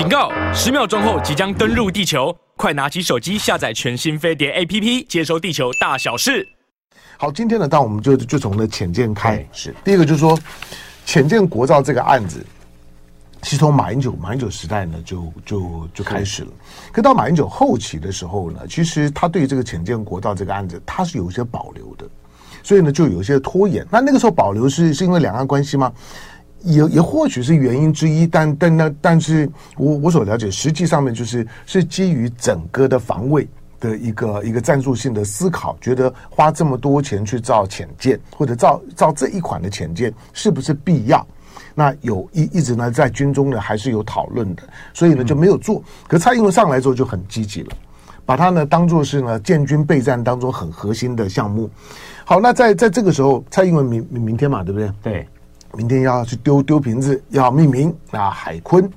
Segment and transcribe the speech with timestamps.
[0.00, 0.32] 警告！
[0.54, 6.48] 十秒钟后即将登陆地球，快拿起手机下载全新飞碟 APP，接收地球大小事。
[7.18, 9.74] 好，今天呢，当我们就就从那浅见开始。
[9.84, 10.38] 第一个就是说，
[11.04, 12.42] 浅见国造这个案子，
[13.42, 16.48] 其实从马英九马英九时代呢就就就开始了。
[16.90, 22.08] 可到马英九后期的时候呢，其实他对这个浅见国造这个案子，他是有一些保留的，
[22.62, 23.86] 所以呢就有一些拖延。
[23.90, 25.92] 那那个时候保留是是因为两岸关系吗？
[26.62, 41.26] 也也或许是原因之一，但但那但是我我所了解，实际上面就是是基于整个的防卫的一个一个战术性的思考，觉得花这么多钱去造潜舰，或者造造这一款的潜舰是不是必要？
[41.74, 45.82] 那有一一直呢在军中呢还是有讨论的，所以呢就没有做。
[46.06, 47.72] 可蔡英文上来之后就很积极了，
[48.26, 51.70] 把它呢当做是呢建军备战当中很核心的项目。
[52.24, 54.92] 好，那在在这个时候，蔡英文明明天嘛，对不对？
[55.02, 55.28] 对。
[55.74, 58.28] 明天要去丢丢瓶子，要命名啊！
[58.30, 58.90] 海坤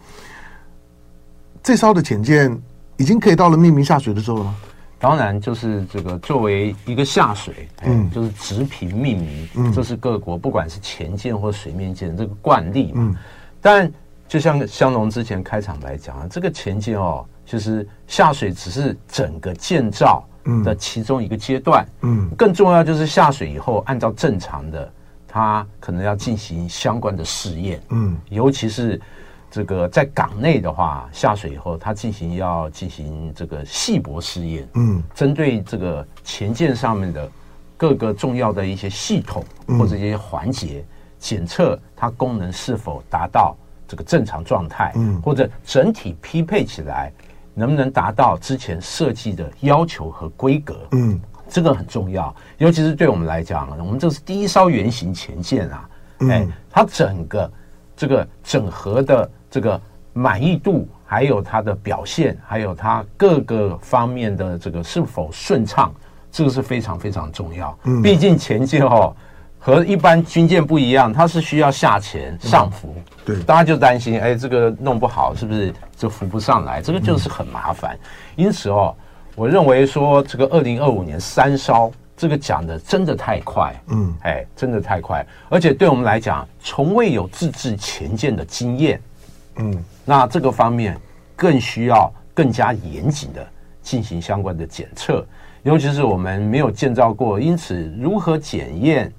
[1.61, 2.59] 这艘的潜舰
[2.97, 4.55] 已经可以到了命名下水的时候了吗？
[4.97, 13.01] 当然，就是这个作为一个下水，嗯，就是直平命名，嗯，这是各国不管是潜舰或水面舰这个惯例嘛。
[13.01, 13.15] 嗯，
[13.61, 13.91] 但
[14.27, 20.25] 就像香农之前开场来讲啊，这个潜舰哦，就是下水只是整个建造
[20.63, 24.91] 的其中一个阶段，嗯，更重要就是下水以后，按照正常的。
[25.33, 29.01] 他可能要进行相关的试验，嗯，尤其是
[29.49, 37.27] 这个在港内的话，下水以后，它进行要进行这个细薄试验，嗯，针对这个前舰上面的
[37.75, 40.85] 各个重要的一些系统或者一些环节，
[41.17, 47.11] 检测它功能是否达到这个正常状态，嗯，或者整体匹配起来
[47.55, 51.19] 能不能达到之前设计的要求和规格，嗯。
[51.53, 55.89] 这个很重要，尤其是对我们来讲，我们这是第一艘原型前舰啊，
[56.21, 57.51] 哎，它整个
[57.95, 59.79] 这个整合的这个
[60.13, 65.93] 满意度，还有它的表现，还有它各个方面的这个是否顺畅，
[66.31, 67.77] 这个是非常非常重要。
[68.01, 69.15] 毕竟前舰哦
[69.59, 76.81] 和一般军舰不一样，它是需要下潜上浮，对，大家就担心，哎，这个弄不好是不是就浮不上来？
[76.81, 77.95] 这个就是很麻烦，
[78.35, 78.95] 因此哦。
[79.35, 89.01] 我认为说这个二零二五年三烧，这个讲的真的太快，嗯，哎，真的太快，而且对我们来讲，从未有自制前舰的经验，
[89.55, 90.95] 嗯，那这个方面
[91.35, 93.45] 更需要更加严谨的
[93.81, 95.25] 进行相关的检测，
[95.63, 99.11] 尤其是我们没有建造过，因此如何检验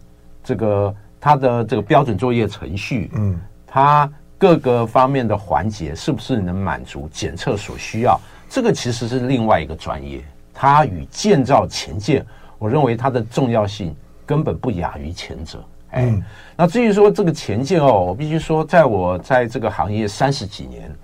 [0.44, 3.36] 这个它的这个标准作业程序，嗯，
[3.66, 4.08] 它
[4.38, 8.20] 各个方面的环节是不是能满足检测所需要？
[8.54, 10.22] 这个其实是另外一个专业，
[10.52, 12.24] 它与建造前舰，
[12.56, 13.92] 我认为它的重要性
[14.24, 15.58] 根本不亚于前者。
[15.90, 16.22] 哎，嗯、
[16.56, 20.96] 那至于说这个前舰哦，我必须说，在我在这个行业三十几年，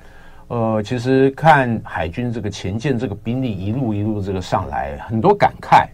[0.47, 5.89] 呃，其实看海军这个前舰这个兵力一路一路这个上来，很多感慨。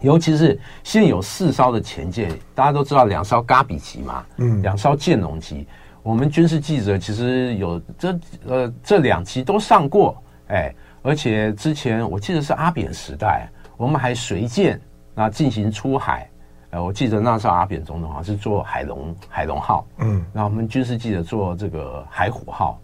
[0.00, 5.66] 尤其是现有四艘的前舰，大家都知道两艘嘎比级嘛，嗯，两艘剑龙级，
[6.02, 10.18] 我们军事记者其实有这呃这两期都上过。
[10.48, 14.80] 哎，而且之前我记得是阿扁时代，我们还随舰
[15.14, 16.28] 啊进行出海。
[16.74, 22.76] 呃，我记得那时候阿扁总统好像是做海龙海龙号，嗯，然后我们军事记者做这个海虎号，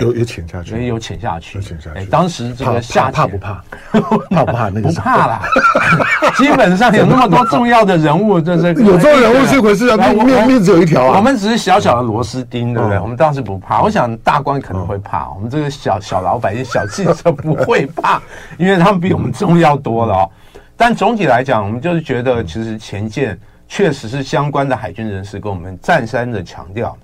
[0.00, 1.98] 有有潜下去，所以有潜下去，有潜下去。
[2.00, 3.64] 哎，当时这个下 怕不怕？
[4.28, 4.68] 怕不怕？
[4.68, 5.40] 那个不怕啦。
[6.36, 11.16] 基本上有那么多重要的人物，就是有重要人物是回事啊，命命命只有一条啊。
[11.16, 12.98] 我们只是小小的螺丝钉，对不对？
[12.98, 13.80] 我们当时不怕。
[13.80, 18.20] 我想大官可能会怕，我们这个小小老百姓、小记者不会怕，
[18.58, 20.30] 因为他们比我们重要多了哦。
[20.80, 26.96] 但总体来讲，我们就是觉得，其实前舰确实是相关的海军人士跟我们再三的强调，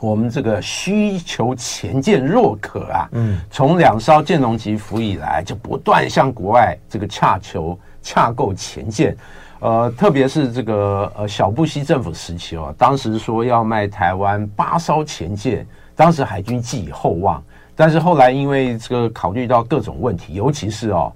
[0.00, 9.14] 我们这个需求前舰若渴啊，嗯，从两艘建龙级服以来，就不断向国外这个洽求洽购前舰，
[9.60, 17.44] 呃，特别是这个呃小布希政府时期哦，当时说要卖台湾八艘前舰，当时海军寄以厚望，
[17.76, 21.12] 但是后来因为这个考虑到各种问题，尤其是哦，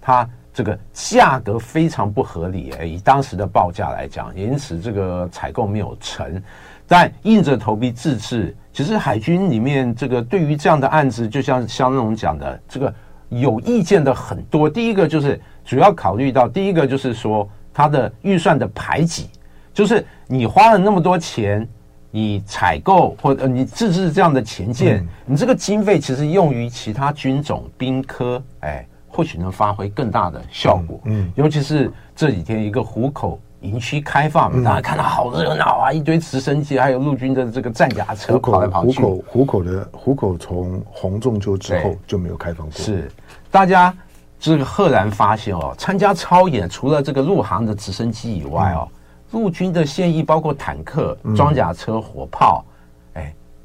[0.00, 0.24] 他。
[0.56, 6.42] 这个价格非常不合理，以当时的报价来讲，因此这个采购没有成。
[6.88, 12.94] 但硬着头皮自制，其实海军里面这个对于这样的案子，就像香农讲的，这个
[13.28, 14.70] 有意见的很多。
[14.70, 19.28] 第一个就是主要考虑到，第一个就是说它的预算的排挤，
[19.74, 21.68] 就是你花了那么多钱，
[22.10, 28.86] 你采购或者你自制这样的前舰，嗯、你这个经费其实用于其他军种兵科，哎。
[29.08, 39.00] 或许能发挥更大的效果，嗯，尤其是这几天一个虎口营区开放，嗯、大家看到好热闹啊，一堆直升机，还有陆军的这个战甲车跑来跑去。
[39.00, 42.76] 虎口虎口的虎口从红中秋之后就没有开放过。
[42.76, 43.10] 是，
[43.50, 43.94] 大家
[44.38, 52.64] 这个赫然发现哦，参加操演除了这个陆航的直升机以外哦，嗯、陆军的现役包括坦克、装甲车、火炮。
[52.68, 52.72] 嗯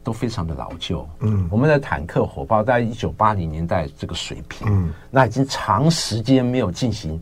[0.03, 7.21] 都非常的老旧，嗯，我们的坦克、火炮在一九八零年代这个水平，嗯，那已经长时间没有进行，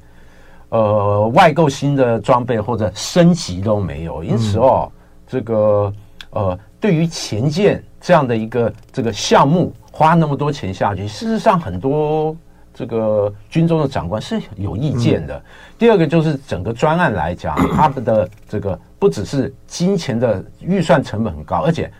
[0.69, 4.89] 呃，外购新的装备或者升级都没有，因此哦，
[5.27, 5.93] 这个
[6.29, 12.33] 呃，对于前舰这样的一个这个项目花那么多钱下去，事实上很多
[12.73, 15.43] 这个军中的长官是有意见的。
[15.77, 21.91] 第二个就是整个专案来讲，他们的这个不只是金钱的预算成本很高，而且。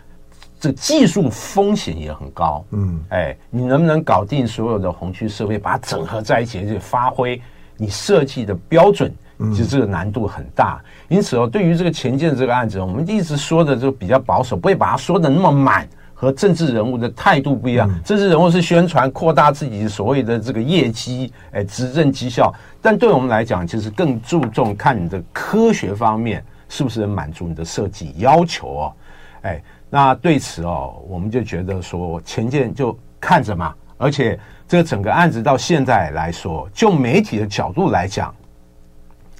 [0.60, 7.40] 这技术风险也很高，嗯，哎，你能不能搞定所有的红区设备，把它整合在一起，就发挥
[7.78, 10.78] 你设计的标准，其实这个难度很大。
[11.08, 17.88] 因此哦，对于这个前建这个案子，我们一直说的就比较保守，不会把它说的那么满，和政治人物的态度不一样。
[18.04, 22.52] 政治人物是宣传扩大自己所谓的这个业绩，哎，执政绩效，
[22.82, 28.92] 但对我们来讲，其实更注重看你的科学方面是不是能满足你的设计要求哦，
[29.40, 29.62] 哎。
[29.90, 33.74] 那对此哦，我们就觉得说，潜舰就看着嘛。
[33.98, 38.34] 而且这整个案子到现在来说，就媒体的角度来讲，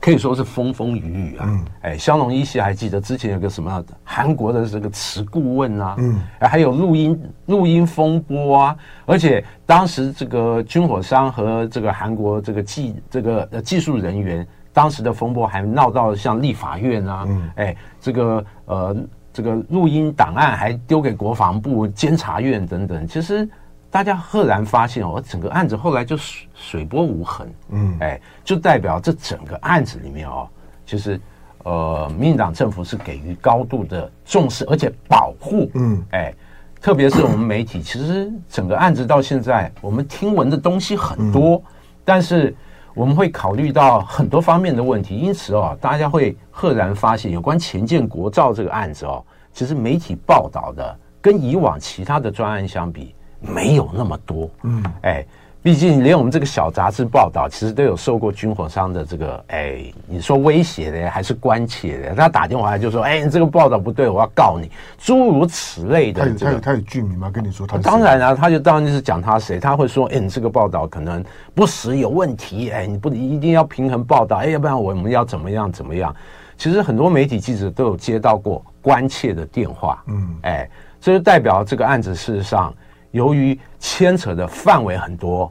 [0.01, 1.47] 可以说是风风雨雨啊。
[1.49, 1.65] 嗯。
[1.83, 8.77] 哎，香农依稀还记得之前有个什么韩国的这个词顾问啊，嗯，还有录音录音风波啊。
[9.07, 17.25] 而且当时这个军火商和这个韩国这个技这个呃技术人员，当时的风波还闹到像立法院啊。
[17.27, 17.51] 嗯。
[17.55, 18.97] 哎，这个呃。
[19.33, 23.49] 这个录音档案还丢给国防部监察院等等，其实
[23.91, 30.49] 大家赫然发现哦，整个案子后来就水水波无痕，嗯，哎，就代表这整个案子里面哦，
[30.85, 31.21] 其实
[31.65, 36.35] 呃，民进党政府是给予高度的重视，而且保护，嗯，哎，
[36.81, 41.63] 特别是我们媒体，其实整个案子到现在，我们听闻的东西很多，
[42.05, 42.55] 但是。
[42.93, 49.25] 我们会考虑到很多方面的问题，因此哦，大家会赫然发现，有关前建国造这个案子哦，
[49.55, 54.51] 其实媒体报道的跟以往其他的专案相比，没有那么多。
[54.65, 55.25] 嗯，哎。
[55.63, 62.15] 毕竟，连我们这个小杂志报道，其实都有受过军火商的这个，哎，你说威胁的还是关切的？
[62.15, 66.23] 他打电话来就说：“哎，你这个报道不对，我要告你。”诸如此类的。
[66.23, 67.31] 他有他有他有剧名吗？
[67.31, 67.77] 跟你说他。
[67.77, 71.23] 当然啊，他就当然就是讲他谁，他会说：“哎，你这个报道可能
[71.55, 76.17] 不实有问题，哎，你不一定要平衡报道，哎，要不然我们要怎么样怎么样？”
[76.61, 80.71] 其实很多媒体记者都有接到过关切的电话，嗯，哎，
[81.01, 82.71] 这就代表这个案子事实上。
[83.13, 85.51] 由于牵扯的范围很多，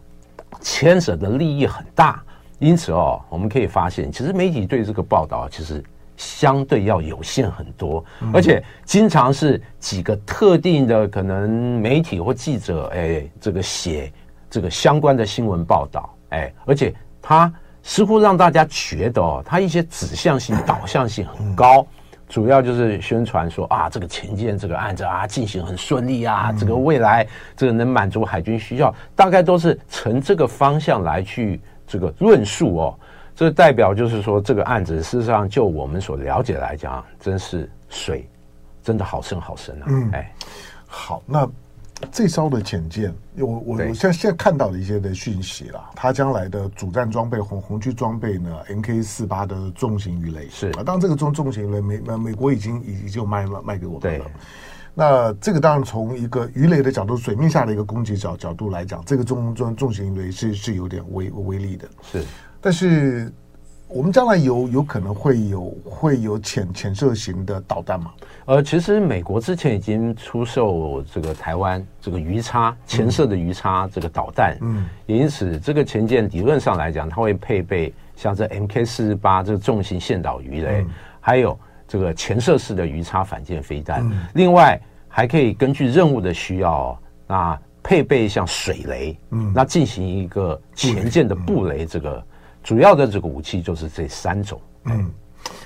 [0.62, 2.24] 牵扯的利益很大，
[2.60, 5.84] 因此哦，我们可以发现，其实媒体对这个报道其实
[6.16, 11.50] 相对要有限很多，而且经常是几个特定的可能
[11.82, 14.14] 媒体或记者，哎，这个写
[14.48, 17.52] 这个相关的新闻报道，哎，而且它
[17.90, 21.86] 似乎让大家觉得哦，它一些指向性、导向性很高。
[22.28, 27.26] 主要就是宣传说啊，这个前舰这个案子啊进行很顺利啊，这个未来
[27.58, 33.00] 这个能满足海军需要，大概都是从这个方向来去这个论述哦。
[33.36, 38.30] 这代表就是说，这个案子事实上就我们所了解来讲，真是水
[38.84, 39.86] 真的好深好深啊。
[39.88, 40.32] 嗯，哎，
[40.86, 41.50] 好，那。
[42.12, 54.26] 这艘的潜舰，我我我现在现在看到的一些的讯息啦，它将来的主战装备红红区装备呢，MK 四八的重型鱼雷是啊，当然这个重重型鱼雷美美美国已经已经就卖卖卖给我们了。
[54.94, 61.88] 那这个当然从一个鱼雷的角度，水面下的一个攻击角角度来讲，这个重重重型鱼雷是是有点威威力的。
[62.02, 62.24] 是，
[62.62, 63.32] 但是。
[63.90, 68.12] 我们将来有有可能会有会有潜潜射型的导弹吗？
[68.46, 92.24] 呃，其实美国之前已经出售这个台湾这个鱼叉潜射的鱼叉这个导弹，嗯，也因此这个潜舰理论上来讲，它会配备像这 MK 四十八这个重型线导鱼雷，嗯、还有这个潜射式的鱼叉反舰飞弹，嗯、另外还可以根据任务的需要，那配备像水雷，嗯，那进行一个潜舰的布雷这个。
[92.64, 94.62] 主要的这个武器就是这三种。
[94.86, 95.12] 嗯，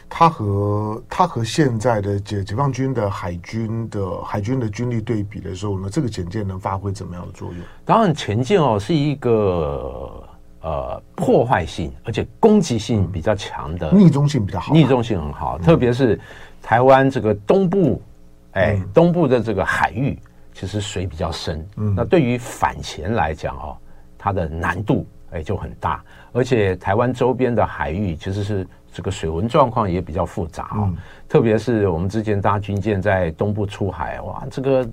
[0.10, 7.58] 它和它和现在的解解放军的海军的海军的军力对比的时候呢，这个潜舰能发挥怎么样的作用？
[7.86, 10.24] 当然，潜舰哦是一个
[10.62, 15.58] 呃破坏性而且攻击性比较强的，逆中性比较好，逆中性很好。
[15.60, 16.20] 特别是
[16.62, 18.02] 台湾这个东部，
[18.54, 20.18] 哎，东部的这个海域
[20.54, 21.68] 其实水比较深。
[21.78, 23.78] 嗯，那对于反潜来讲哦，
[24.18, 25.06] 它的难度。
[25.34, 30.98] 哎就很大，而且台湾周边的海域其实是这个水文状况也比较复杂啊、哦，嗯、
[31.28, 34.90] 特别是我们之前搭军舰在东部出海，哇，这个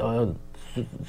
[0.00, 0.34] 呃。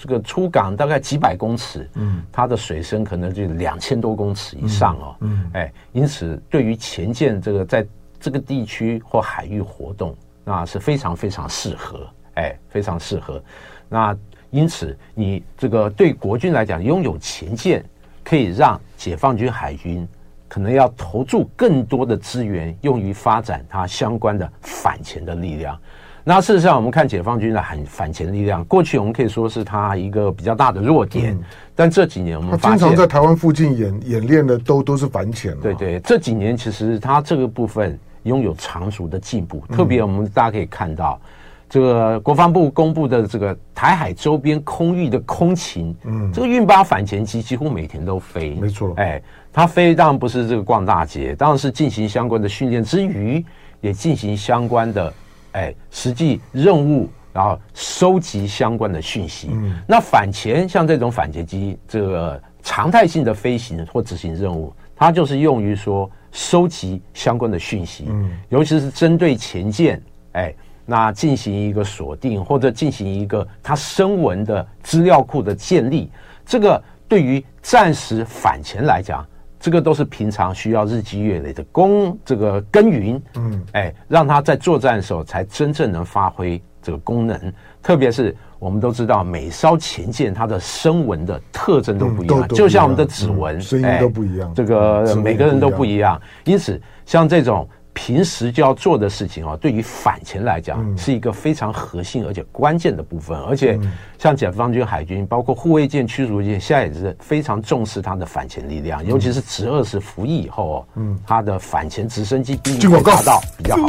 [0.02, 7.88] 这个出港大概几百公尺，嗯，它的水深可能就两千多公尺以上哦，嗯，嗯哎，因此对于前舰这个在
[8.20, 13.42] 这个地区或海域活动，那是非常非常适合，哎，非常适合。
[13.88, 14.18] 那
[14.50, 17.86] 因此，你这个对国军来讲，拥有前舰
[18.24, 20.08] 可以让解放军海军
[20.48, 25.78] 可能要投注更多的资源，用于发展它相关的反潜的力量。
[26.24, 31.34] 那事实上，我们看解放军的反反潜力量，过去我们可以说是它一个比较大的弱点。
[31.34, 35.58] 嗯、但这几年我们经常在台湾附近演演练的都都是反潜。
[35.60, 39.64] 对对，这几年其实它这个部分拥有长足的进步。
[39.72, 41.30] 特别我们大家可以看到，嗯、
[41.72, 48.56] 这个国防部公布的这个台海周边空域的空勤，嗯，这个运八反潜机几乎每天都飞。
[48.56, 49.22] 没错，哎，
[49.54, 53.42] 它飞当然不是这个逛大街，当然是进行相关的训练之余，
[53.80, 55.14] 也进行相关的。
[55.54, 59.48] 哎，实际任务，然后收集相关的讯息。
[59.52, 68.08] 嗯，那反潜像这种反潜机，这个常态性的飞行或执行任务，它就是用于说收集相关的讯息。
[68.10, 70.02] 嗯，尤其是针对前舰，
[70.34, 70.54] 哎，
[70.86, 76.10] 那进行一个锁定或者进行一个它声纹的资料库的建立。
[76.46, 79.26] 这个对于战时反潜来讲。
[79.64, 87.54] 这个都是平常需要日积月累的功，这个耕耘，嗯，哎，让他在作战的时候才真正能发挥这个功能。
[87.80, 96.20] 特别是我们都知道，每艘潜舰它的声纹的特征都不一样，就像我们的指纹，声音都不一样，这个每个人都不一样。
[96.46, 97.70] 因此，像这种。
[97.94, 103.38] 平时就要做的事情啊，对于反潜来讲是一个非常核心而且关键的部分。
[103.42, 103.80] 而且，
[104.18, 113.88] 像解放军海军，包括护卫舰、驱逐舰，现在也是非常重视它的反潜力量，尤其是直二十服役以后哦，嗯，它的反潜直升机比较达到比较好。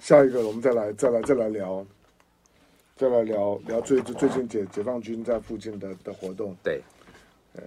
[0.00, 1.84] 下一个，我们再来再来再来聊，
[2.96, 6.54] 再来聊聊最最近解解放军在附近的的活动。
[6.62, 6.80] 对，
[7.54, 7.64] 对。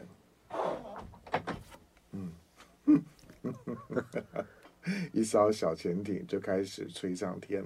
[5.12, 7.64] 一艘小潜艇就开始吹上天，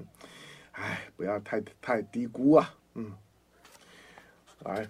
[0.71, 2.75] 哎，不要太太低估啊！
[2.95, 3.11] 嗯，
[4.63, 4.89] 来，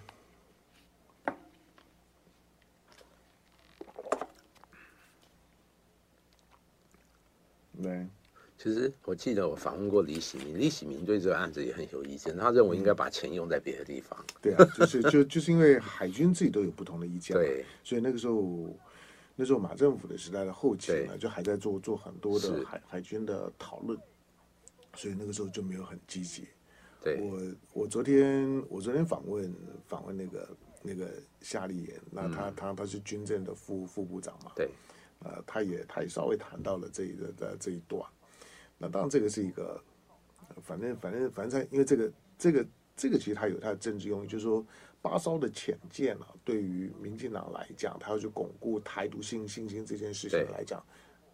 [7.78, 8.06] 来，
[8.58, 14.18] 其实我记得我访问过李喜明，李喜明对这个案子也很有意见，他认为应该把钱用在别的地方。
[14.42, 18.74] 对啊，就是就就是因为海军自己都有不同的意见，对，所以那个时候。
[19.36, 23.98] 那时候马政府的时代的后期呢，就还在做做很多的海海军的讨论，
[24.94, 26.46] 所以那个时候就没有很积极。
[27.02, 27.40] 对，我
[27.72, 29.52] 我昨天我昨天访问
[29.86, 31.10] 访问那个那个
[31.40, 34.70] 夏立言，那他他他是军政的副副部长嘛，对，
[35.18, 38.02] 呃，他也他也稍微谈到了这一个的这一段。
[38.78, 39.82] 那当然这个是一个，
[40.62, 44.64] 反正反正反正在因为这个这个这个其实他有他的政治用意，就是说。
[45.04, 50.82] 八艘的潜舰啊，对于民进党来讲，他要去巩固台独信信心这件事情来讲，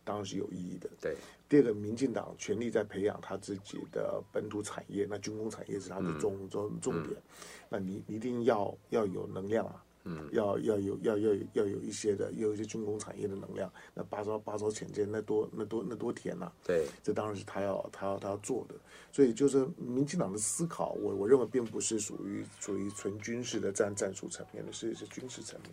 [0.02, 0.90] 当然是有意义的。
[1.00, 1.14] 对，
[1.48, 7.14] 第二个，民进党全力在培养他自己的本土产业，那军工产业是他的重重、嗯、重点。
[7.14, 7.22] 嗯、
[7.68, 9.80] 那你一定要要有能量嘛。
[10.04, 13.70] 嗯，要要有要要要有一些的，要有一些军工产业的能量。
[13.94, 16.52] 那八艘八艘潜舰，那多那多那多甜呐、啊！
[16.64, 18.74] 对，这当然是他要他要他要做的。
[19.12, 25.70] 所以就是民进党的思考，我我认为并不是属于属于纯军事的战战术层面的，是是军事层面。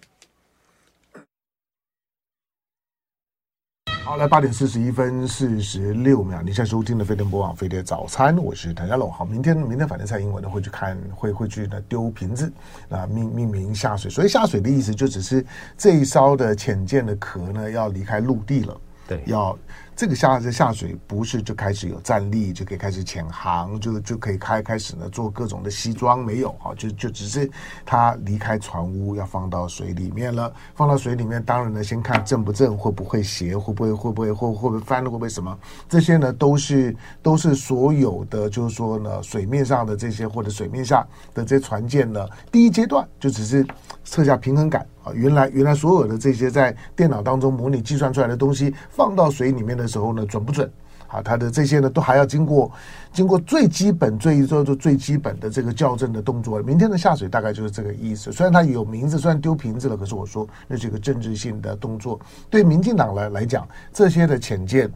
[4.08, 9.12] 好，来八点四十一分四十六秒，你现在收听的飞碟播网飞碟早餐，我是谭家龙。
[9.12, 12.50] 好，明天明天反正蔡英文呢会去看，会会去呢丢瓶子，
[12.88, 15.46] 啊命命名下水，所以下水的意思就只是
[15.78, 19.60] 这一艘的潜舰的壳呢要离开陆地了，对，要。
[19.98, 27.50] 这个下这下水不是就开始有战力，就可以开始潜航，就就可以开开始呢做各种的西装，没有哈，就就只是
[27.84, 35.58] 他离开船坞要放到水里面了，放到水里面，当然呢先看正不正，会不会斜，会不会会不会会会不会翻，会不会什么，
[35.90, 41.02] 这些呢都是都是所有的就是说呢水面上的这些或者水面下
[41.34, 43.66] 的这些船舰呢，第一阶段就只是
[44.04, 45.12] 测下平衡感啊。
[45.16, 50.70] 原来原来所有的这些在电脑当中模拟计算出来的东西放到水里面的时候呢，准不准？
[51.08, 52.70] 啊，它的这些呢都还要经过
[53.14, 56.62] 经过最基本最叫做最基本的这个校正的动作。
[56.62, 58.30] 明天的下水大概就是这个意思。
[58.30, 62.20] 虽然它有名字，虽然丢瓶子了，可是我说那是一个政治性的动作。
[62.50, 64.92] 对民进党来来讲，这些的浅见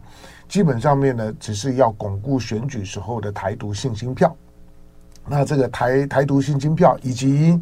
[0.49, 4.35] 基本上面呢，只是要巩固选举时候的台独信心票。
[5.25, 7.57] 那这个台台独新京票，以及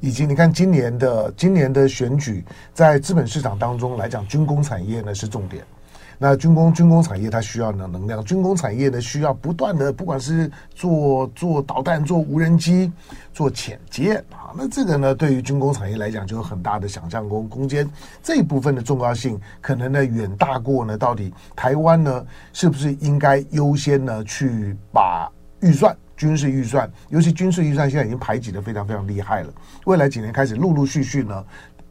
[0.00, 5.64] 以及你看今年的今年的选举，在资本市场当中来讲，军工产业呢是重点。
[6.18, 12.90] 那军工军工产业它需要呢能量，军工产业呢需要不断的，不管是做做导弹、做无人机、
[13.32, 17.88] 做潜舰啊，那这个呢对于军工产业来讲就有很大的想象空空间。
[18.22, 25.30] 这一部分的重要性可能呢远大过呢到底台湾呢是不是应该优先呢去把
[25.60, 25.96] 预算。
[26.16, 29.52] 军事预算，尤其军事预算现在已经排挤得非常非常厉害了。
[29.84, 31.44] 未来几年开始，陆陆续续呢，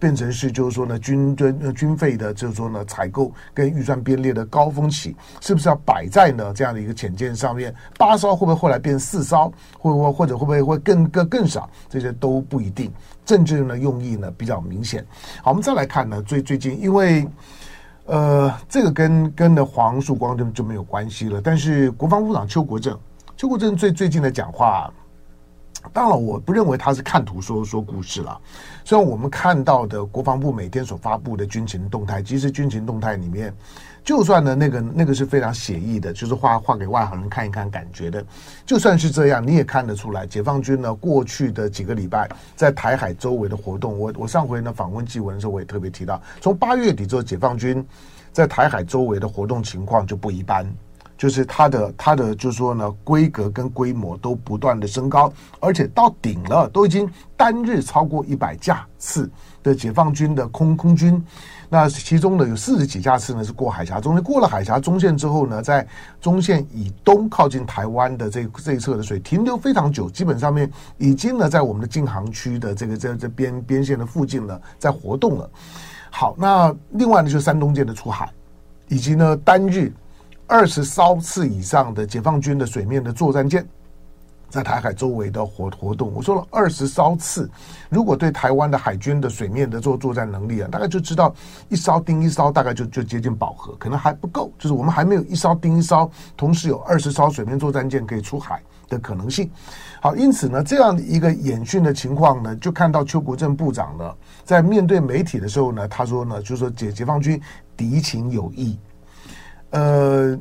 [0.03, 7.73] 变成是就是说呢，军军军费的，就是说呢，采购跟预算编列的高峰期，是不是要摆在呢这样的一个浅见上面？
[7.97, 9.47] 八艘会不会后来变四艘？
[9.79, 11.69] 会不会或者会不会会更更更少？
[11.87, 12.91] 这些都不一定。
[13.23, 15.05] 政治呢用意呢比较明显。
[15.41, 17.25] 好，我们再来看呢，最最近因为
[18.05, 21.39] 呃，这个跟跟的黄曙光就就没有关系了。
[21.41, 22.99] 但是国防部长邱国正。
[23.37, 24.93] 邱国正最最近的讲话，
[25.91, 28.39] 当然我不认为他是看图说说故事了。
[28.85, 33.53] 虽然我们看到的国防部每天所发布的军情动态，其实军情动态里面，
[34.03, 38.23] 就算呢那个那个是非常写意的，就是画画给外行人看一看感觉的。
[38.65, 47.85] 就算是这样，你也看得出来，解放军呢过去的几个礼拜在台海周围的活动，我我上回呢访问纪文的时候，我也特别提到，从八月底之后，解放军
[48.31, 50.65] 在台海周围的活动情况就不一般。
[51.23, 59.31] 就是它的它的就是说呢，规格跟规模都不断的升高，而且到顶了，都已经单日超过一百架次
[59.63, 61.23] 的解放军的空空军。
[61.69, 65.87] 那其中呢，有四十几架次呢是过海峡中线，过了海峡中线之后呢，在
[66.19, 75.49] 中线以东靠近台湾的这这一侧的水停留非常久，基本上面已经呢在我们的禁航区的这个这这边边线的附近呢在活动了。
[76.11, 78.29] 好，那另外呢就是山东舰的出海，
[78.89, 79.89] 以及呢单日。
[80.53, 83.67] 二十艘次以上的解放军的水面的作战舰，
[84.51, 86.13] 在台海周围的活活动。
[86.13, 87.49] 我说了二十艘次，
[87.89, 91.33] 如果对台湾的海军的水面的作作战能力啊，大概就知道
[91.69, 94.51] 一艘盯一艘，大概就就接近饱和，可能还不够。
[94.59, 96.07] 就是我们还没有一艘盯一艘，
[96.37, 99.49] 同时有二十艘水面作战舰可以出海的可能性。
[100.03, 104.13] 好，因此呢，这样一个演训的情况呢，就看到邱国正部长呢，
[104.45, 107.41] 在面对媒体的时候呢，他说呢，就是说解解放军
[107.75, 108.77] 敌情有意。
[109.73, 110.39] 呃，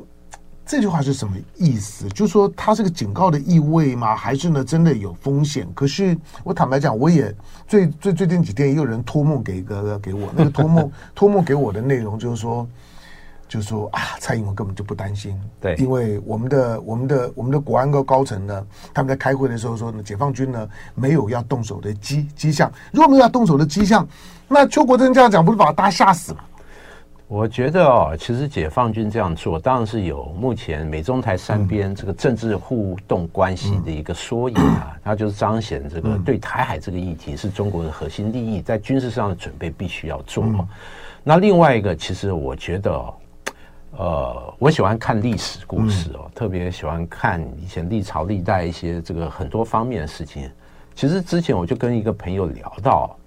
[0.65, 2.07] 这句话是什么意思？
[2.09, 4.15] 就是说它是个警告的意味吗？
[4.15, 5.67] 还是呢真的有风险？
[5.73, 7.33] 可是我坦白讲，我也
[7.67, 12.67] 最最最近几天也有人托梦给个给我，那个托梦 托梦给我的内容就是说，
[13.47, 24.07] 就是说啊，蔡英文根本就不担心，对，因为我们的我们的我们的国安高高层呢，他们在开会的时候说呢，解放军呢没有要动手的迹迹象，如果没有要动手的迹象，
[24.47, 26.39] 那邱国正这样讲，不是把大家吓死吗？
[27.33, 40.45] 我觉得哦，其实解放军这样做，当然是有目前美中台三边这个政治互动关系的一个缩影啊，它就是彰显这个对台海这个议题是中国的核心利益，在军事上的准备必须要做。
[41.23, 43.13] 那另外一个，其实我觉得，
[43.97, 50.47] 呃，我喜欢看历史故事哦，特别喜欢看以前历朝历代一些这个很多方面的事情。
[50.93, 53.17] 其实之前我就跟一个朋友聊到，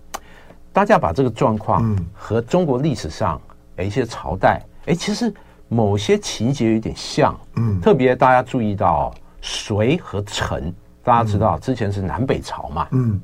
[0.73, 3.41] 大家把这个状况和中国历史上。
[3.85, 5.33] 一些朝代，哎，其实
[5.69, 9.13] 某些情节有点像，嗯，特别大家注意到
[9.43, 13.21] 隋和陈，大家知道之前是南北朝嘛，嗯，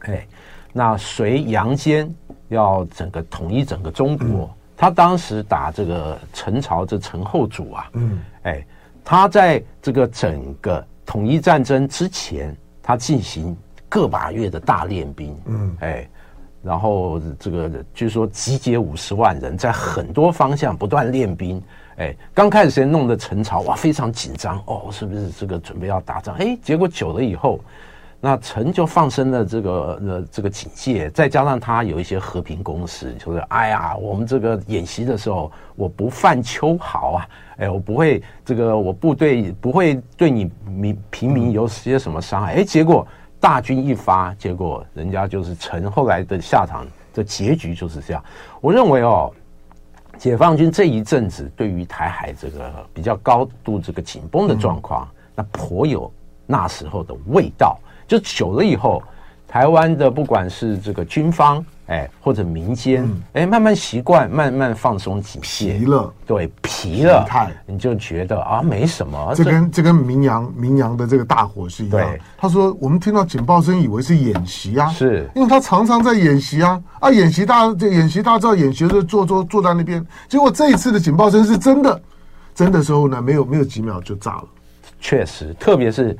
[0.00, 0.26] 哎，
[0.72, 2.12] 那隋杨坚
[2.48, 8.66] 要整个统一整个中国，他当时打这个陈朝这陈后主啊，嗯，哎，
[9.04, 13.56] 他在这个整个统一战争之前，他进行
[13.88, 16.08] 个把月的大练兵，嗯，哎。
[16.68, 21.62] 然后这个据说集结五十万人，在很多方向不断练兵。
[21.96, 26.34] 哎，刚开始先弄得陈朝哇非常紧张哦，是不是这个准备要打仗？
[26.34, 27.58] 哎，结果久了以后，
[28.20, 42.56] 那陈就放生了这个呃这个警戒，再加上他有一些和平攻势，就是哎呀，我们这个演习的时候我不犯秋毫啊，哎，我不会这个我部队不会对你民平民有些什么伤害。
[42.56, 43.08] 哎，结果。
[43.40, 48.22] 大军一发，结果人家就是陈后来的下场的结局就是这样。
[48.60, 49.32] 我认为哦，
[50.18, 56.12] 解放军这一阵子对于台海这个比较高度这个紧绷的状况，那颇有
[56.46, 57.78] 那时候的味道。
[58.06, 59.02] 就久了以后，
[59.46, 61.64] 台湾的不管是这个军方。
[61.88, 67.26] 哎，或者民间，哎、嗯，慢慢习惯，慢慢放松警戒，疲了，对，疲了，
[67.66, 69.32] 你就觉得啊，没什么。
[69.34, 72.16] 这跟这跟明阳明阳的这个大火是一样。
[72.36, 75.26] 他说我们听到警报声，以为是演习啊，是。
[75.34, 81.98] 因为他常常在演习啊，啊，演习大这演习大家知道演习就坐坐坐在那边，结果这一次的警报声是真的，
[82.54, 84.44] 真的时候呢，没有没有几秒就炸了。
[85.00, 86.14] 确实，特别是。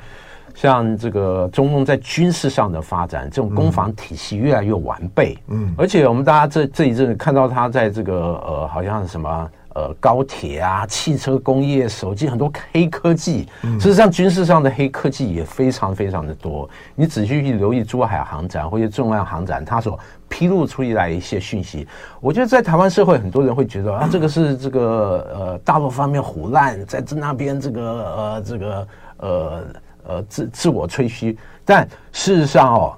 [0.55, 5.39] 像这个中共在军事上的发展，这种攻防体系越来越完备。
[5.49, 9.51] 嗯，而且我们大家这这一阵看到他在这个呃，好像什么。
[9.75, 13.47] 呃，高铁啊，汽车工业、手机，很多黑科技。
[13.63, 16.69] 事实上，军事上的黑科技也非常非常的多。
[16.97, 19.97] 你仔细去留意珠海航展或者重要航展，它所
[20.29, 21.87] 披露出来一些讯息，
[22.21, 24.81] 我觉得在台湾社会，很多人会觉得啊，这个是这个
[25.33, 29.65] 呃大陆方面胡乱，在那边这个呃这个呃
[30.09, 31.39] 呃自自我吹嘘。
[31.65, 32.97] 但事实上哦。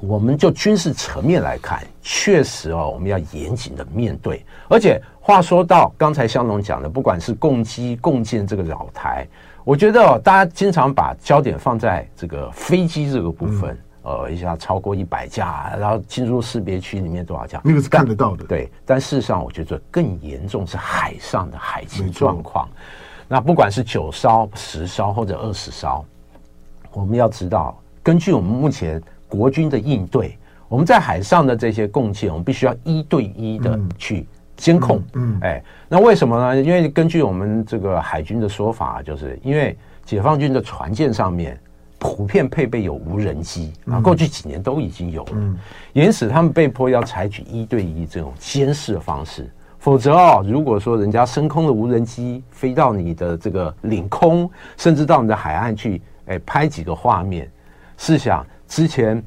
[0.00, 4.44] 我们就军事层面来看，确实哦，我们要严谨的面对。
[4.68, 9.26] 而且话说到刚才香农讲的，不管是共机、共建这个扰台，
[9.64, 18.44] 我觉得哦，大家经常把焦点放在这个飞机这个部分，嗯、呃，一下超过一百架，然后进入识别区里面多少架，那个是看得到的。
[18.44, 22.68] 对，但事实上，我觉得更严重是海上的海情状况。
[23.26, 26.04] 那不管是九艘、十艘或者二十艘，
[26.94, 29.02] 我们要知道，根据我们目前。
[29.26, 35.02] 国军的应对，我们在海上的这些共建，我们必须要一对一的去监控。
[35.14, 36.62] 嗯，哎，那为什么呢？
[36.62, 41.58] 因为根据我们这个海军的说法，就是因为解放军的船舰上面
[41.98, 45.56] 普遍配备有无人机啊，过去几年都已经有了，
[45.94, 49.50] 因此他们被迫要采取一对一这种监视的方式。
[49.80, 57.50] 否则哦，如果说人家升空的无人机飞到你的这个领空，甚至到你的海岸去，哎，拍几个画面，
[57.96, 58.46] 试想。
[58.66, 59.22] 之前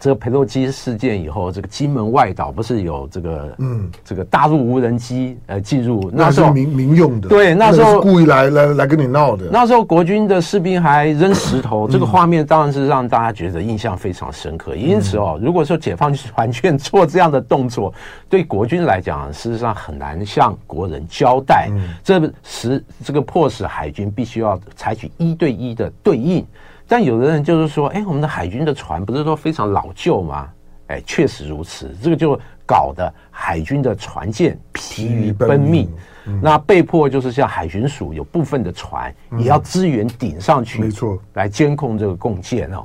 [0.00, 9.48] 这个佩洛基事件以后，这个金门外岛不是有这个嗯，这个大陆无人机呃进入，那时候民民用的，对，那时候故意来来来跟你闹的。
[9.50, 14.74] 那时候国军的士兵还扔石头，这个画面当然是让大家觉得印象非常深刻。
[14.76, 17.94] 因此哦，如果说解放军完全做这样的动作，
[18.28, 21.70] 对国军来讲，事实上很难向国人交代。
[22.02, 26.44] 这使这个迫使海军必须要采取一对一的对应。
[26.86, 30.48] 但有的人就是说，哎，我们的海军的船不是说非常老旧吗？
[30.88, 35.90] 哎，确实如此，这个就搞得海军的船舰疲于奔命，
[36.26, 42.84] 嗯、那被迫就是像海巡署有部分的船也要支援顶上去，没错，来监控这个共建哦。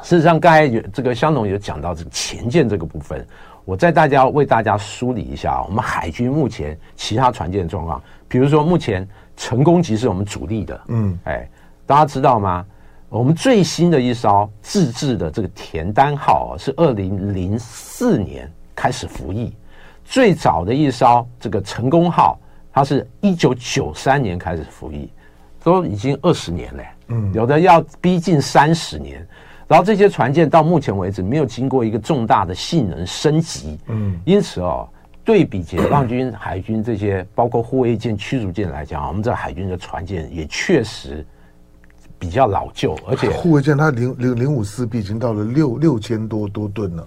[0.00, 3.26] 事实上，刚才有这个香农有讲到这个前舰这个部分，
[3.64, 11.48] 我再大家为大家梳理一下我们海军目前其他船舰的状况，比如说目前成功级是我们主力的，嗯，哎，
[11.84, 12.64] 大家知道吗？
[13.14, 19.54] 我们最新的一艘自制的这个田单号啊是二零零四年开始服役，
[20.04, 22.36] 最早的一艘这个成功号，
[22.72, 25.08] 它是一九九三年开始服役，
[25.62, 29.24] 都已经二十年了，嗯，有的要逼近三十年，
[29.68, 34.88] 然后这些船舰到目前为止没有经过一个重大的性能升级，嗯，因此哦，
[35.24, 41.24] 对比解放军 海军这些包括护卫舰、驱逐舰来讲，我们这海军的船舰也确实。
[42.18, 47.06] 比较老旧，而且护卫舰它零零零五四 B 已经到了六六千多多吨了，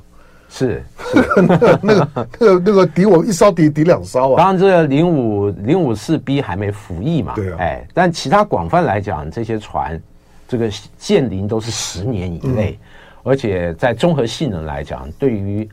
[0.49, 4.37] 是，是 那个那个那个那个抵我一烧抵抵两烧啊！
[4.37, 9.99] 当然，这个零五零五四 B 还没服役嘛，对啊，哎，但其他广泛来讲，这些船
[10.47, 12.85] 这个舰龄都是十年以内，嗯、
[13.23, 15.67] 而且在综合性能来讲，对于。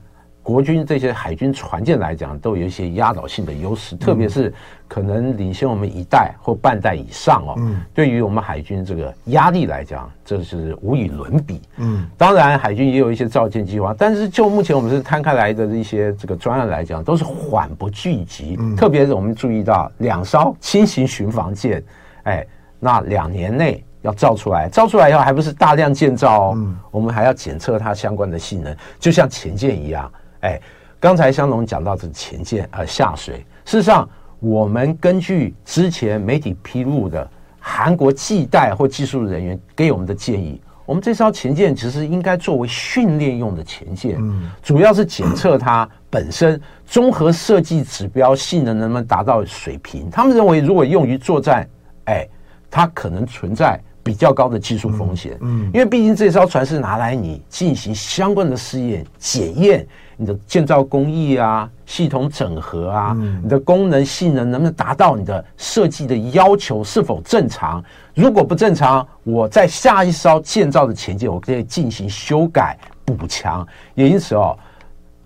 [0.44, 4.52] 国军这些海军船舰来讲，都有一些压倒性的优势，特别是
[4.86, 7.54] 可能领先我们一代或半代以上哦。
[7.56, 11.62] 嗯，对于我们海军这个压力来讲，这是无与伦比。
[11.78, 18.56] 嗯，当然海军也有一些造舰计划，但是就目前我们是摊开来的一些这个专案来讲，都是缓不聚集。
[18.60, 21.82] 嗯，特别是我们注意到两艘轻型巡防舰，
[22.24, 22.46] 哎，
[22.78, 30.12] 那两年内要造出来，造出来以后还不是大量建造哦，嗯，我们还要检测它相关的性能，就像潜舰一样。
[30.44, 30.60] 哎，
[31.00, 34.08] 刚才香龙讲到这前舰呃下水，事实上，
[34.40, 37.28] 我们根据之前媒体披露的
[37.58, 50.10] 韩国技代或技术人员给我们的建议，我们这艘潜舰其实应该作为训练用的潜舰，嗯，主要是检测它本身综合设计指标性能能不能达到水平。
[50.10, 51.66] 他们认为，如果用于作战，
[52.04, 52.28] 哎，
[52.70, 59.88] 它可能存在比较高的技术风险，嗯，因为毕竟这艘船是拿来你进行相关的试验检验。
[60.16, 67.82] 你的建造工艺啊，系统整合啊，嗯、你的功能性能能不能达到你的设计的要求，是否正常？
[68.14, 73.66] 如果不正常，我在下一艘建造的潜舰，我可以进行修改补强。
[73.94, 74.56] 也因此哦，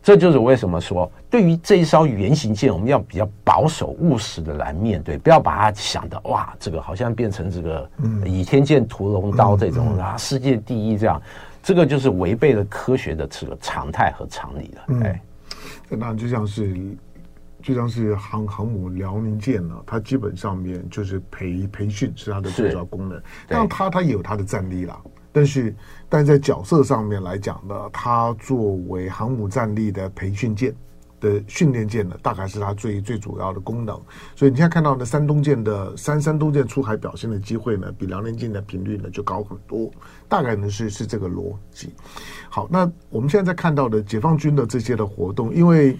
[0.02, 7.88] 这就是为什么说，对于这一艘原型舰，我们要比较保守务实的来面对，不要把它想的哇，这个好像变成这个
[8.24, 11.20] 倚天剑屠龙刀这种、啊，世界第一这样。
[11.68, 14.84] 这个就是违背了科学的这个常态和常理了。
[14.88, 15.22] 嗯、哎，
[15.90, 16.74] 那就像是
[17.62, 23.20] 就像是航航母辽宁舰呢，它基本上面就是培培训是它的最主要功能。
[23.46, 24.98] 但它它也有它的战力啦，
[25.30, 25.74] 但是
[26.08, 30.74] 但在角色上面来讲呢，它作为航母战力的培训舰
[31.20, 33.94] 的训练舰呢，大概是它最最主要的功能。
[34.36, 39.90] 所以你现在看到的山东舰的山山东舰出海表现的机会呢，比辽宁舰的频率呢就高很多。
[40.28, 41.92] 大概呢是是这个逻辑。
[42.50, 45.98] 好，那我们现在在看到的解放军的这些的活动，因为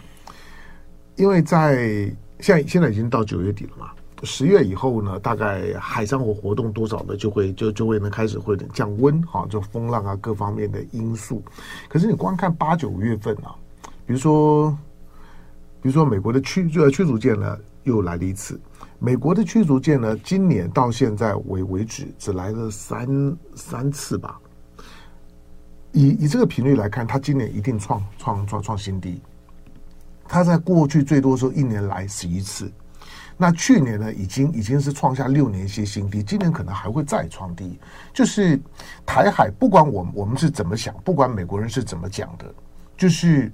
[1.16, 3.90] 因为在现在现在已经到九月底了嘛，
[4.22, 11.42] 十月以后呢，大概海上活活动多少呢，就会就就会呢开始会降温，哈，就风浪啊各方面的因素。
[11.88, 13.54] 可是你光看八九月份啊，
[14.07, 14.76] 比如说
[15.80, 18.60] 比如说美国的驱呃驱逐舰呢又来了一次，
[18.98, 24.38] 美国的驱逐舰呢今年到现在为为止只来了三三次吧。
[25.92, 29.20] 以以这个频率来看，它今年一定创创创创新低。
[30.30, 32.70] 他在过去最多时候一年来十一次，
[33.38, 37.80] 那去年呢已经已经是创下六年些新低，今年可能还会再创低。
[38.12, 38.60] 就是
[39.06, 42.44] 台海，不管我我们是怎么想，不管美国人是怎么讲的，
[42.94, 43.50] 就是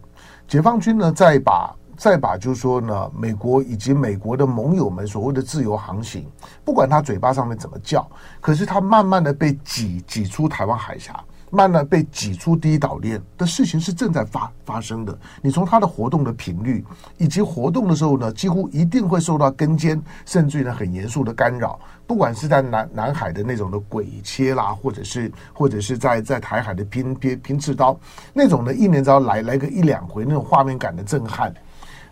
[0.49, 6.27] 解放军呢在把再把就是说呢，美国以及美国的盟友们所谓的自由航行，
[6.65, 8.07] 不管他嘴巴上面怎么叫，
[8.41, 11.19] 可是他慢慢的被挤挤出台湾海峡。
[11.51, 15.17] 慢慢被挤出第一岛链的事情是正在发发生的。
[15.41, 16.85] 你从他的活动的频率
[17.17, 21.79] 以及活动的时候呢，几乎一定会受到跟监，甚至于呢很严肃的干扰。
[22.09, 27.97] 不管是在南南海的那种的鬼切啦，或者是或者是在在台海的拼拼拼刺刀
[28.33, 31.55] 那种呢，一年只要来来个一两回那种画面感的震撼，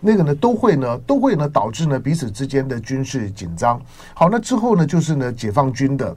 [0.03, 3.81] 那个呢都会呢都会呢导致呢彼此之间的军事紧张。
[4.13, 6.15] 好，那之后呢就是呢解放军的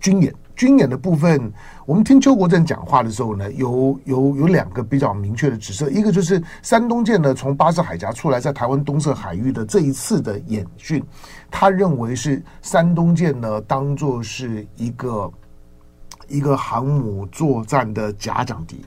[0.00, 0.34] 军演。
[0.56, 1.52] 军演的部分，
[1.84, 11.02] 我们听邱国正讲话的时候呢，有有有两个比较明确的指示，一个就是山东舰呢从巴士海峡出来，在台湾东侧海域的这一次的演训，
[11.50, 15.32] 他认为是山东舰呢当做是一个
[16.28, 18.80] 一个航母作战的假想敌。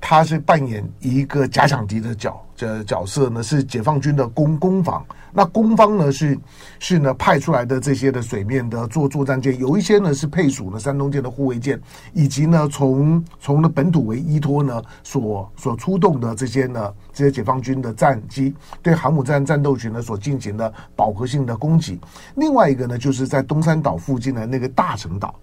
[0.00, 5.04] 他是扮演一个假想敌的角的角色呢，是解放军的攻攻防。
[5.30, 6.36] 那攻方呢是
[6.78, 11.78] 是呢派出来的这些的水面的作作战舰，有一些呢是配属了山东舰的护卫舰，
[12.14, 22.00] 以及呢从从呢本土为依托呢所所出动的这些呢这些解放军的战机，对航母战战斗群呢所进行的饱和性的攻击。
[22.34, 25.34] 另外一个呢就是在东山岛附近的那个大陈岛。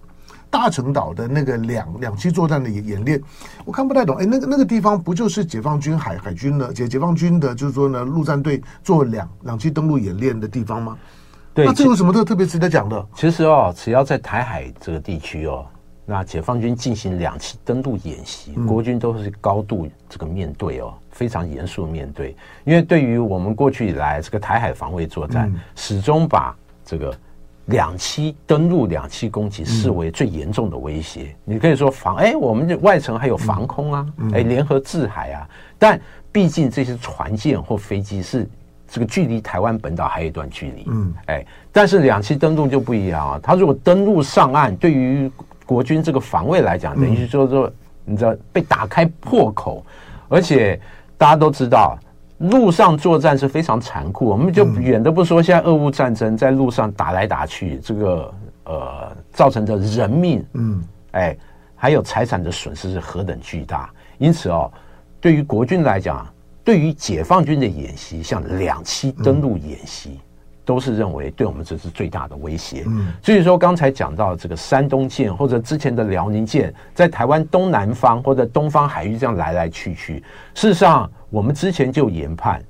[0.48, 3.20] 大陈岛的那个两两栖作战的演演练，
[3.64, 4.16] 我看不太懂。
[4.16, 10.96] 哎，那个那个地方不就是解放军海海军的解解放军的，就是说呢，陆战队做两两栖登陆演练的地方吗？
[11.52, 13.06] 对，那这有什么特特别值得讲的？
[13.14, 15.66] 其实哦，只要在台海这个地区哦，
[16.06, 22.34] 那解放军进行两栖登陆演习，嗯、国军都是高度这个面对哦，非常严肃面对。
[22.64, 27.14] 因为对于我们过去以来这个台海防卫作战，嗯、始终把这个。
[27.66, 31.34] 两栖登陆、两栖攻击视为最严重的威胁。
[31.46, 35.48] 嗯、你可以说防，哎，我们的外层还有防空啊，嗯、哎，联合制海啊。
[35.78, 36.00] 但
[36.30, 38.48] 毕竟这些船舰或飞机是
[38.86, 43.40] 这个距离台湾本岛还有一段距离，嗯，哎，但是两栖登陆就不一样啊。
[43.42, 45.30] 它如果登陆上岸，对于
[45.64, 47.72] 国军这个防卫来讲，等于说说，
[48.04, 49.84] 你知道被打开破口，
[50.28, 50.80] 而且
[51.18, 51.98] 大家都知道。
[52.38, 61.34] 陆上作战是非常残酷，我们就远的不说，现在俄乌战争在路上打来打去，这个呃造成的人命，嗯，哎，
[61.74, 63.88] 还有财产的损失是何等巨大。
[64.18, 64.70] 因此哦，
[65.18, 66.26] 对于国军来讲，
[66.62, 70.20] 对于解放军的演习，像两栖登陆演习，
[70.62, 72.84] 都是认为对我们这是最大的威胁。
[72.86, 80.22] 嗯，所以说刚才讲到这个山东舰或者之前的辽宁舰，在台湾东南方或者东方海域这样来来去去，
[80.54, 81.10] 事实上。
[81.36, 82.62] 我们之前就研判，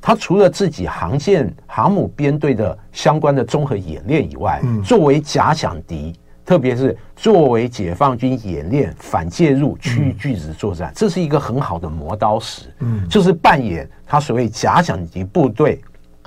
[0.00, 12.72] 他除了自己航舰、航母编队的相关的综合演练以外，作为假想敌，特别是作为解放军演练反介入区域拒止作战，这是一个很好的磨刀石。
[12.78, 15.82] 嗯，就是扮演他所谓假想敌部队，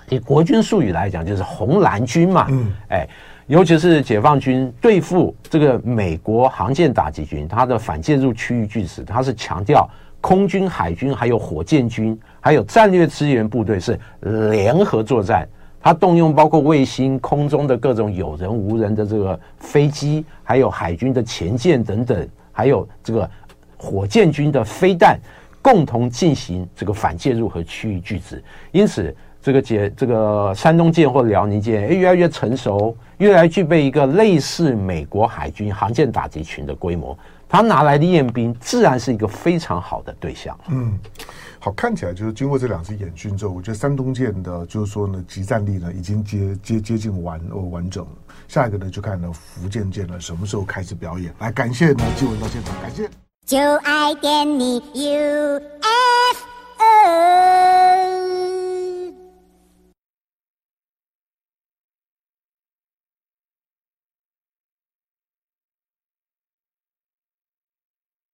[0.09, 2.45] 以国军术语来讲，就是红蓝军嘛。
[2.51, 3.07] 嗯，哎，
[3.47, 9.89] 尤其是解放军对付这个美国航舰打击群，他的反介入区域拒止，他是强调。
[10.21, 15.47] 空军、海军，还有火箭军，还有战略支援部队是联合作战。
[15.81, 23.29] 它动用包括卫星、空中的各种有人无人的这个飞机，还有海军的潜舰等等，还有这个
[23.77, 25.17] 火箭军的飞弹，
[25.61, 28.43] 共同进行这个反介入和区域拒止。
[28.73, 37.17] 因此，这个解这个山东舰或辽宁舰，越来越成熟，越来越具备一个类似美国海军航舰打击群的规模。
[37.49, 40.55] 他拿来的宴兵，自然是一个非常好的对象。
[40.69, 40.97] 嗯，
[41.59, 48.11] 好，看起来就是经过这两次演训之后，我觉得山东舰的，就是说呢，集战力呢已经接接接近完哦完整了。
[48.47, 51.33] 下一个呢，就看呢福建舰呢什么时候开始表演。
[51.39, 53.09] 来，感谢呢继文到现场，感谢。
[53.45, 55.59] 就爱点你 UFO